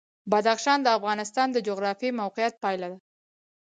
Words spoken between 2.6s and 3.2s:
پایله ده.